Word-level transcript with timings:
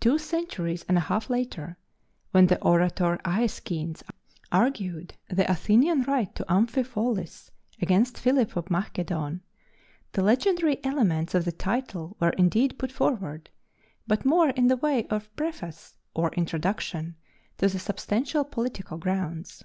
Two 0.00 0.16
centuries 0.16 0.82
and 0.88 0.96
a 0.96 1.00
half 1.12 1.28
later, 1.28 1.76
when 2.30 2.46
the 2.46 2.58
orator 2.62 3.18
Æschines 3.26 4.02
argued 4.50 5.12
the 5.28 5.44
Athenian 5.50 6.04
right 6.04 6.34
to 6.36 6.50
Amphipolis 6.50 7.50
against 7.78 8.16
Philip 8.16 8.56
of 8.56 8.70
Macedon, 8.70 9.42
the 10.12 10.22
legendary 10.22 10.82
elements 10.82 11.34
of 11.34 11.44
the 11.44 11.52
title 11.52 12.16
were 12.18 12.30
indeed 12.30 12.78
put 12.78 12.90
forward, 12.90 13.50
but 14.06 14.24
more 14.24 14.48
in 14.48 14.68
the 14.68 14.78
way 14.78 15.06
of 15.08 15.36
preface 15.36 15.96
or 16.14 16.32
introduction 16.32 17.16
to 17.58 17.68
the 17.68 17.78
substantial 17.78 18.44
political 18.44 18.96
grounds. 18.96 19.64